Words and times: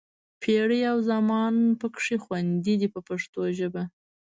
پېړۍ 0.41 0.81
او 0.91 0.97
زمان 1.09 1.55
پکې 1.79 2.15
خوندي 2.23 2.75
دي 2.81 2.87
په 2.93 2.99
پښتو 3.07 3.41
ژبه. 3.57 3.83